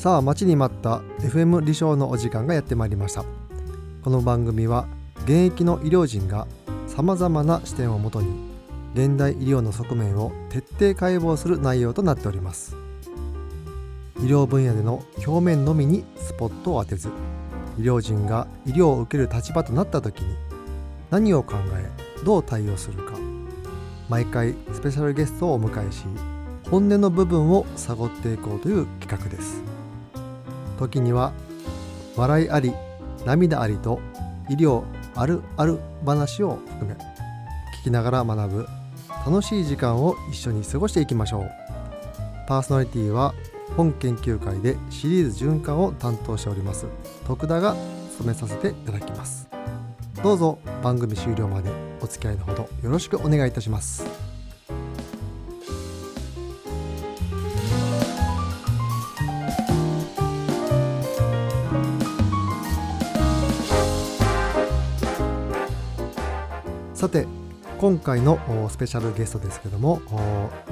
[0.00, 3.22] さあ待ちに待った FM 離床のお時間がやってまいりました。
[4.02, 4.88] この番組は
[5.24, 6.46] 現役の医療人が
[6.86, 8.28] さまざまな視点をもとに
[8.94, 12.78] 現代医療の側面を徹底解剖する内容となっております。
[14.20, 17.10] 医療分野での表面のみにスポットを当てず
[17.78, 20.34] 医療人が医療を受ける立場となった時に
[21.10, 23.12] 何を考えどう対応するか
[24.08, 26.04] 毎回スペシャルゲストをお迎えし
[26.70, 29.69] 本音の部分を探っていこうという企画です。
[30.80, 31.32] 時には
[32.16, 32.72] 笑いあり
[33.24, 34.00] 涙ありと
[34.48, 34.82] 医療
[35.14, 36.94] あるある話を含め
[37.80, 38.66] 聞きながら学ぶ
[39.26, 41.50] 楽しい時間を一緒に過ごしていきましょう。
[42.48, 43.34] パーソナリティは
[43.76, 46.86] 本研究会でシリーズ循環を担当しております。
[47.26, 47.76] 徳田が
[48.12, 49.48] 務めさせていただきます。
[50.22, 51.70] どうぞ番組終了まで
[52.00, 54.19] お付き合いのほどよろしくお願いいたします。
[67.00, 67.26] さて
[67.78, 70.02] 今回のスペシャルゲストですけども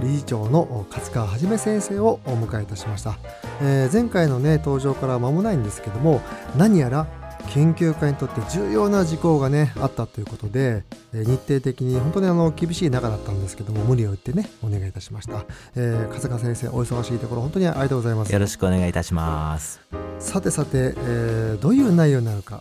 [0.03, 3.17] 理事長の勝川はじめ先生をお迎えいたしました、
[3.63, 6.21] えー、前回のね登場から間もないんですけども
[6.55, 7.07] 何やら
[7.55, 18.33] 研究会にとって重要な事項がねあったということで、え日程的に本当にあの厳しい中だったんですけども無理を言ってねお願いいたしました、えー、笠川先生お忙しいところ本当にありがとうございます。
[18.35, 19.81] よろしくお願いいたします。
[20.19, 22.61] さてさて、えー、どういう内容になるか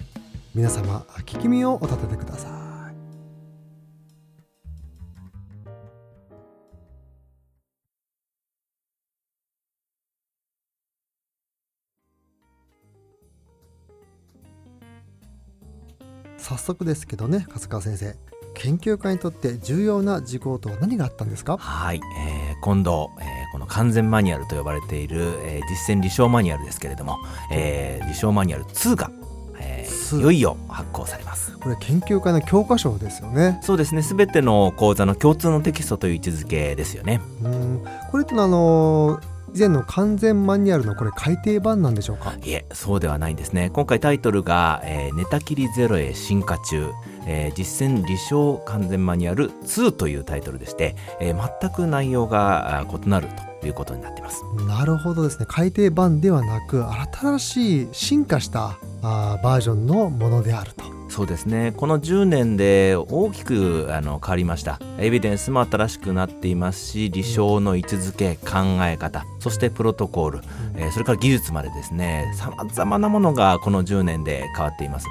[0.56, 2.57] 皆様聞き耳をお立ててください
[16.48, 18.16] 早速ですけどね勝川先生。
[18.54, 21.58] 研究家にとって重要な事項とは何があったんですか？
[21.58, 27.18] はい、えー、今度、えー、この完全マニュアルと呼ばれている、えー、実践理想マニュアルですけれども、
[27.52, 29.12] えー、理想マニュアル2が
[29.60, 31.58] えー、いよいよ発行されます。
[31.58, 33.60] これ研究会の教科書ですよね。
[33.64, 34.04] そうですね。
[34.04, 37.22] すべての講座の共通のテキストという位置づけですよね。
[37.44, 37.84] うん。
[38.12, 42.34] これってあのー以前の完全マニュアルのこれ改訂版なんでしょうか？
[42.44, 43.70] いえそうではないんですね。
[43.72, 46.92] 今回タイトルが、えー、寝たきりゼロへ進化中、
[47.26, 53.28] えー、実践理想完全マニュアル2というタイトルでして、えー、全く内容が異なる
[53.62, 54.44] ということになっています。
[54.68, 55.46] なるほどですね。
[55.48, 56.84] 改訂版ではなく
[57.22, 61.74] 新しい進化したあバージョンのものであるとそうですね。
[61.76, 64.80] この10年で大きくあの変わりました。
[65.00, 70.40] エビデンスも新しくなっていますし理想の位置づけ考え方そしてプロトコール、
[70.76, 72.32] えー、それから技術までですね。
[72.36, 75.08] さまざまなものがこの10年で変わっています。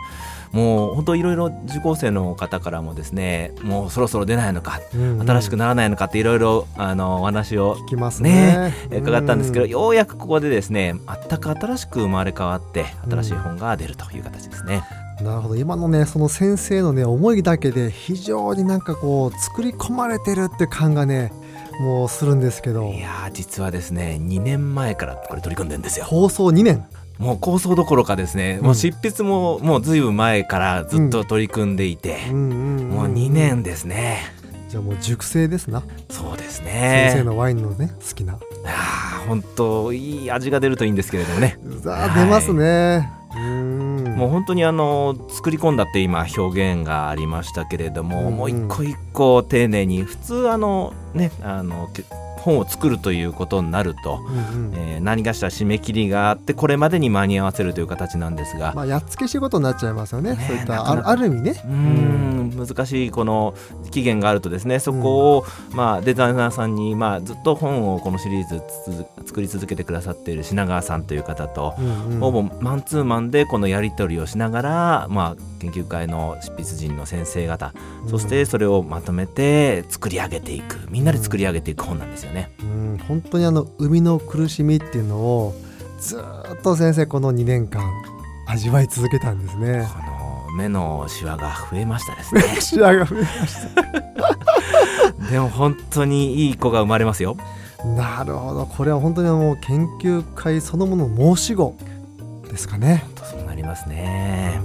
[0.52, 8.72] もう本当いろいろ受講生の方からもですねもうそろそろ出ないのか、うんうん、新しくならないのかっていろいろあのお話を聞きますね。
[8.90, 10.94] ね伺ったんですけど、ようやくここでですね
[11.28, 14.82] 全く新しく生まれ変わって新しい本が出るという形ですね。
[15.22, 15.56] なるほど。
[15.56, 21.32] 今のねその先生のね思いだけで非常になんかこう作り込まれてるって感がね
[21.81, 22.93] もうするんですけど。
[22.93, 26.04] いや実はですね2年前からこれ取り組んでんですよ。
[26.04, 26.87] 放送2年。
[27.19, 34.19] もう構想どころかですね、うん、もう執筆ももうずいぶん前からずっと取り組んでいて、もう2年ですね。
[34.69, 35.83] じゃあもう熟成ですな。
[36.10, 37.09] そうですね。
[37.12, 38.34] 先生のワインのね好きな。
[38.66, 41.59] あ本当いい味が出るといいんですけれどもね。
[41.87, 43.10] あ出ますね、
[44.16, 51.88] もう本当にあの作り込んだって今表現がありましたけれども、うん、もう一個一個丁寧に普通あのねあの
[52.46, 54.20] 本を作るということになると、
[54.52, 61.60] うんうん、えー、何かしら締め切りがあってこれまでに間に合わせるという形なんですが、まあ、やっつけ仕事になっちゃいますよね、ね、そういったあある意味ね。
[61.64, 63.54] うん難しいこの
[63.90, 68.62] 期限があるとですねそこを、うん、まあ、デザイナーさんに、まあ、ずっと本をこのシリーズ
[69.26, 77.72] 作り続けてくださっている品川さんという方と、うんうん、ほぼマンツーマンでこのやり取りをしながら、まあ、研究会の執筆陣の先生方、
[78.04, 82.35] うん、そしてそれをまとめて作り上げていくみんなで作り上げていく本なんですよね。
[82.60, 85.54] うん、本当にあの生みの苦しみっていうのを
[86.00, 87.83] ずっと先生この2年間
[88.47, 89.86] 味わい続けたんですね。
[89.92, 92.42] この目のシワが増えましたですね。
[92.60, 93.83] シワが増えました。
[95.30, 97.36] でも本当にいい子が生まれますよ。
[97.97, 101.77] なるほどこれは本当にもう研究会そのもの申し子
[102.48, 103.04] ですかね。
[103.22, 104.60] そうなりますね。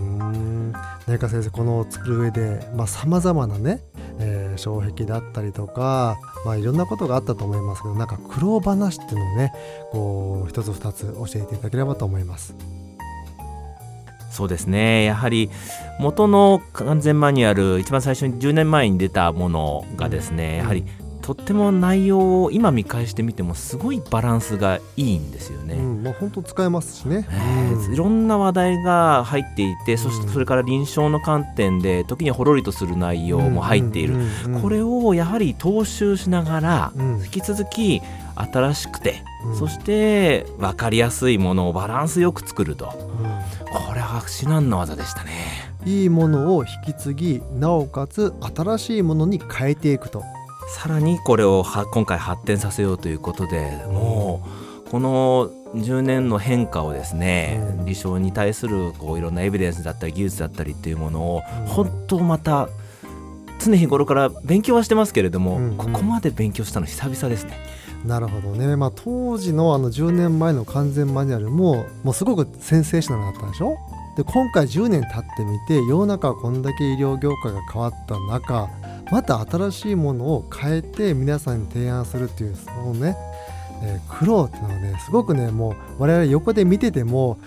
[1.07, 3.81] 何か先生この作る上でさまざ、まなね、
[4.21, 9.53] えー、障壁だったりとか、まあ、いろんなことがあったと思いますけどなんか苦労話っていうのをね
[9.91, 12.55] こう一つ二つ教えていただければと思います。
[14.29, 15.49] そうですねやはり
[15.99, 20.85] 元の完全マニュアル一番最初に10年前に出たものがですね、うん、やはり
[21.21, 25.75] とっても内容を今見返してみてもすごいバランスがいいんですよね。
[25.75, 27.27] うん、もう本当使えますしね。
[27.91, 38.01] いろんな話題が入っていてそしてうんそれから臨床の観点で時にはほろりとする内容も入っている、うんうんうんこれをやはり踏襲しながらうん引き続き
[38.35, 45.31] 新しくて、うんそして分かりやすいものをバランスよく作るとこれは至難の技でしたね。
[45.85, 50.23] いいものを引き継ぎなおかつ新しいものに変えていくと。
[50.67, 54.43] さらにこれをは今回発展させようということでも
[54.87, 57.85] うこの10年の変化をですね、うん。
[57.85, 62.67] 理想に対するこういろんなエビデンスだったり技術だったりっていうものをうん本当また
[63.63, 65.77] 常日頃から勉強はしてますけれども、うんうん。
[65.77, 67.57] ここまで勉強したの久々ですね。
[68.03, 73.77] なるほどね、まあ、当時のあの10年前の完全マニュアルももうすごくセンセーショナルだったでしょ？
[74.17, 78.67] で今回10年経ってみて世の中はこんだけ医療業界が変わった中
[79.11, 83.15] また新しいものを変えて皆さんに提案するっていうそのね、
[83.83, 87.39] えー苦労っていうのはねすごくねもう我々横で見てても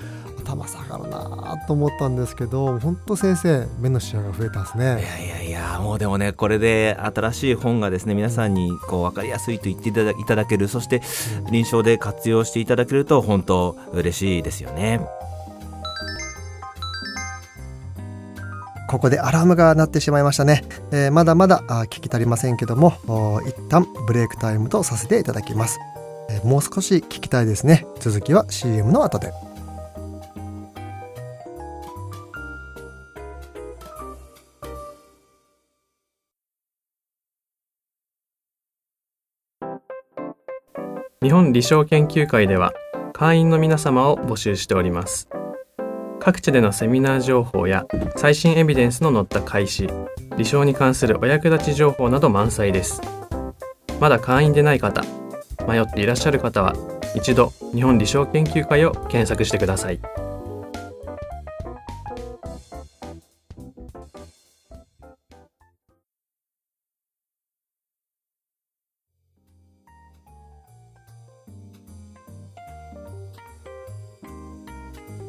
[0.45, 4.85] 頭下がるなと思ったんですけど本当先生目の視野が増えたんですいね。
[4.87, 11.01] やいやいやもうでもねこれで新しい本がですね皆さんにこう分かりやすいと言っていただいただけるそして
[11.51, 15.01] 臨床で活用していただけると本当嬉しいですよね。
[18.95, 20.63] ここでアラームが鳴ってしまいましたね、
[20.93, 22.93] えーまだまだあ聞き足りませんけども
[23.45, 25.81] 一旦ブレイクタイムとさせていただきます、
[26.31, 27.87] えーもう少し聞きたいですね。
[27.99, 29.33] 続きは CM の後で。
[41.21, 42.73] 日本理商研究会では
[43.13, 45.29] 会員の皆様を募集しております。
[46.25, 47.87] 各地でのセミナー情報や
[48.17, 49.91] 最新エビデンスの載った開始
[50.39, 53.03] 理想に関するお役立ち情報など満載です。
[54.01, 55.05] まだ会員でない方
[55.69, 56.75] 迷っていらっしゃる方は
[57.15, 60.01] 一度日本理商研究会を検索してください。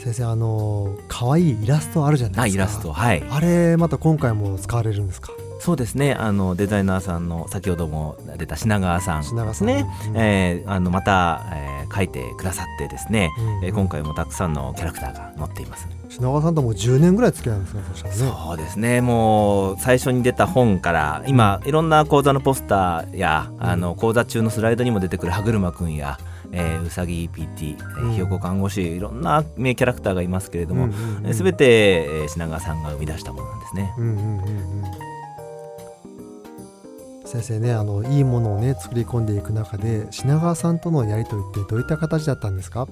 [0.05, 2.63] 先生あのー可愛いイラストあるじゃないですか。
[2.63, 3.23] あイラストはい。
[3.29, 5.31] あれまた今回も使われるんですか？
[5.59, 6.13] そうですね。
[6.13, 9.67] あのデザイナーさんの先ほども出た品川さん品川さん。
[9.67, 13.29] ね、うんえーあのまた、えー書いてくださってですね、
[13.61, 17.81] うんえー今回もたくさんのキャラクターが載っています、品川さんともう10年ぐらい付き合うんですね
[18.11, 19.01] そうですね。
[19.01, 26.17] もう最初に出た本から今いろんな講座のポスターやあの講座中のスライドにも出てくる歯車くんや、
[26.51, 28.13] えーうさぎ PT、えん。
[28.13, 33.93] ひよこ看護師いろんな名キャラクターがいますけれども、うんうんうんすべて、えー品川さんが生み出したものなんですね。
[33.97, 34.83] うんうんうんうん。
[37.25, 42.87] 先生ねあのいいものをね作り込んでいく中で品川さんとのやり取りってどういった形だったんですか？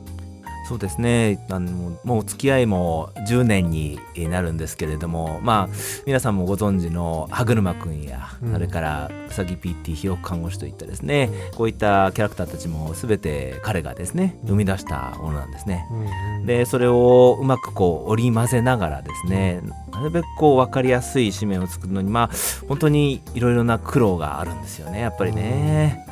[0.68, 1.46] そうですね。
[1.50, 4.00] あのもうお付き合いも10年に
[4.30, 5.76] なるんですけれどもまあ
[6.06, 8.54] 皆さんもご存知の歯車くんや、うん。
[8.54, 15.86] それからうさぎ PT ひよこ看護師といったですねこういったキャラクターたちも全て彼がですね生み出したものなんですね。
[15.92, 16.04] うんう
[16.44, 19.62] んでそれをうまくこう織り交ぜながらですね
[19.92, 22.30] なるべくこう分かりやすい紙面を作るのにまあ
[22.68, 26.06] 本当にいろいろな苦労があるんですよねやっぱりね。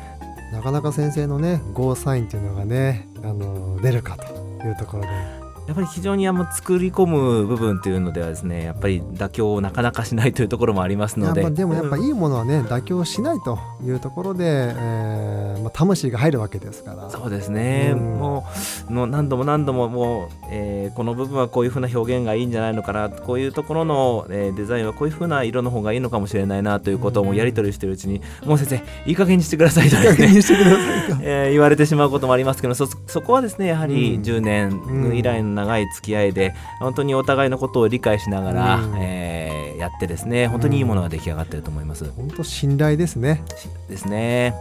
[0.52, 4.31] なかなか先生のねゴーサインっていうのがねあの出るかと
[4.66, 5.41] いうところで。
[5.66, 11.48] やっぱり非常にあの作り込む部分というのではですねやっぱり妥協をなかなかしないというところもありますので。
[11.50, 17.10] でもやっぱうんいいものはね妥協しないというところで、えーまあ、魂が入るわけですから。
[17.10, 18.18] そうですね、うん。
[18.18, 18.46] も
[18.90, 31.16] うの何度も何度ももう、えーこの部分はこういうふうな表現がいいんじゃないのかなこういうところの、えーデザインはこういうふうな色の方がいいのかもしれないなということをやり取りしてるうちに、もう先生いい加減にしてくださいとですねにしてくださいと。
[31.22, 34.22] えー言われてしまうこともありますけどそそこはですねやはりうん。
[34.22, 42.08] 10年以来の長い付き合いで、本当にお互いのことを理解しながら、うんえーやってですね本当にいいものが出来上がってると思います。
[42.12, 43.42] 本当信頼ですね
[43.88, 44.54] ですね。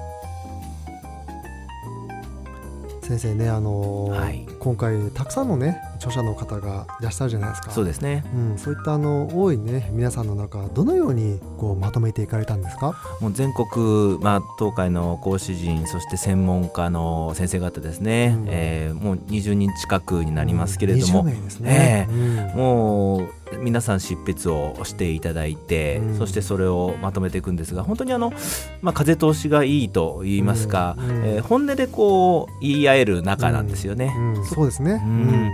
[3.03, 7.72] 先生ねあのーはい今回たくさんのね著者の方がいらっしゃるじゃないですか。
[7.72, 8.24] そうですね。
[8.34, 12.96] うん、そういったあの多いね皆さんの中どのようにこうまとめていかれたんですか？
[13.22, 18.46] もう全国、まあ、東海の講師陣そして専門家の先生方ですね、うん。
[18.50, 22.36] えーもう20人近くになりますけれども、20名ですね、うん。
[22.55, 23.29] もう
[23.60, 26.17] 皆さん執筆をしていただいて、うん。
[26.17, 28.34] そしてそれをまとめていくんですが本当にあの、
[28.81, 31.10] まあ、風通しがいいと言いますか、うん。
[31.10, 31.25] うん。
[31.25, 34.13] えー本音でこう言い合える仲なんですよね。
[34.17, 34.46] うん。
[34.46, 35.51] そうですね、うん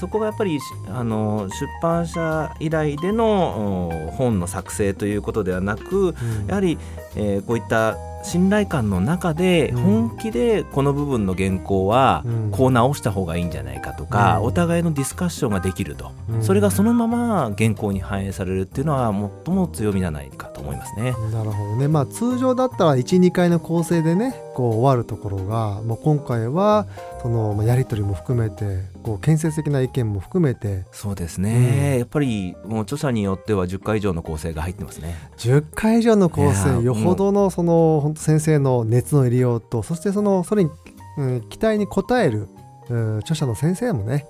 [0.00, 6.46] そこがやっぱりしあの出版社以来でのお本の作成ということではなくうん。
[6.46, 6.78] やはり、
[7.16, 9.82] えーこういった信頼感の中でうん。
[9.82, 12.50] 本気でこの部分の原稿はうん。
[12.50, 14.44] こう直した方がいいんじゃないかとか、うん。
[14.46, 16.42] お互いのディスカッションができると、うん。
[16.42, 19.12] それがそのまま原稿に反映されるっていうのは
[19.44, 21.14] 最も強みじゃないかと思いますね。
[21.32, 21.88] なるほどね。
[21.88, 26.86] まあ通常だったら12回の構成でねこう終わるところが、まあ、今回は
[27.22, 30.84] そのまあやり取りも含めてこう建設的な意見も含めて。
[30.92, 31.98] そうですね、うん。
[31.98, 35.16] やっぱりもう著者によっては10回以上の構成が入ってますね。
[35.38, 40.70] 10回以上の構成よほどのその本当先生の熱の入れようとそしてそのそれに、
[41.18, 42.48] うん期待に応える、
[42.88, 44.26] うん著者の先生もね、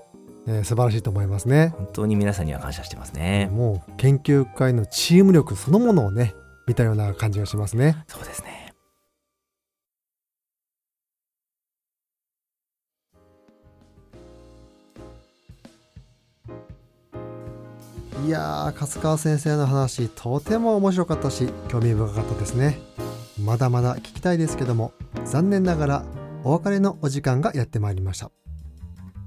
[0.46, 1.74] えー素晴らしいと思いますね。
[1.76, 3.50] 本当に皆さんには感謝してますね。
[3.52, 6.34] もう研究会のチーム力そのものをね
[6.66, 7.96] 見たような感じがしますね。
[8.06, 8.64] そうですね。
[18.26, 22.78] いやー勝川先生の話とても面白かったし興味深かったですね
[23.40, 24.92] まだまだ聞きたいですけども
[25.24, 26.04] 残念ながら
[26.44, 28.30] お別れのお時間がやってまいりました。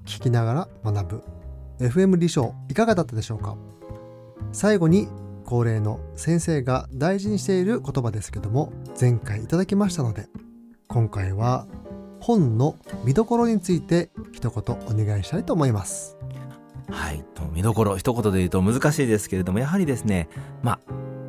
[0.05, 1.23] 聞きながら学ぶ。
[1.79, 3.57] FM 理想いかがだったでしょうか？
[4.51, 5.07] 最後に
[5.45, 10.27] 恒例の先生が大事にしている言葉ですけども前回いただきましたので
[10.87, 11.67] 今回は
[12.19, 16.17] 本の見どころについて一言お願いしたいと思います。
[16.89, 20.29] はい、と見どころ一言で言うと難しいですけれどもやはりですね
[20.61, 20.79] まあ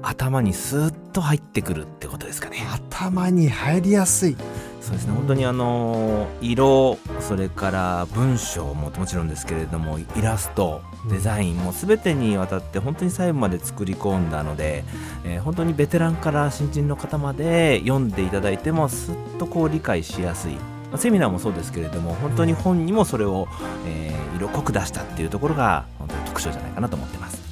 [0.02, 2.66] 頭にスーッと入ってくるってことですかね。
[2.70, 4.36] 頭に入りやすい。
[4.80, 5.12] そうですね。
[5.12, 14.84] 本当にあの色それから文章ももちろんですけれどもイラストデザインも全てにわたって本当に細部まで作り込んだので、
[15.24, 20.52] えー本当にベテランから新人の方まで読んでいただいてもすっとこう理解しやすい。
[20.52, 23.48] まあセミナーもそうですけれども本当に本にもそれを、
[23.86, 27.42] えー色濃く出したっていうところが本当に特徴じゃないかなと思ってます。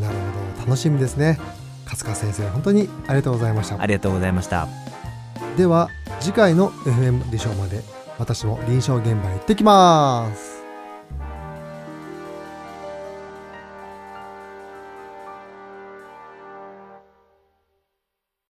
[0.00, 0.14] なる
[0.58, 0.66] ほど。
[0.66, 1.38] 楽しみですね
[1.84, 3.80] 勝川先生本当にありがとうございました。
[3.80, 4.68] ありがとうございました。
[5.56, 5.88] では
[6.20, 7.82] 次回の FM 理想まで
[8.18, 10.53] 私も臨床現場へ行ってきます